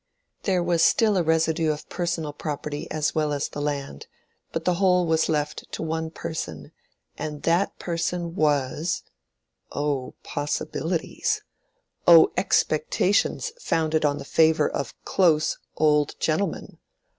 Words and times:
There 0.45 0.63
was 0.63 0.81
still 0.81 1.15
a 1.15 1.21
residue 1.21 1.69
of 1.71 1.87
personal 1.87 2.33
property 2.33 2.89
as 2.89 3.13
well 3.13 3.31
as 3.31 3.49
the 3.49 3.61
land, 3.61 4.07
but 4.51 4.65
the 4.65 4.73
whole 4.81 5.05
was 5.05 5.29
left 5.29 5.71
to 5.73 5.83
one 5.83 6.09
person, 6.09 6.71
and 7.19 7.43
that 7.43 7.77
person 7.77 8.33
was—O 8.33 10.15
possibilities! 10.23 11.43
O 12.07 12.31
expectations 12.35 13.51
founded 13.59 14.03
on 14.03 14.17
the 14.17 14.25
favor 14.25 14.67
of 14.67 14.95
"close" 15.05 15.59
old 15.77 16.19
gentlemen! 16.19 16.79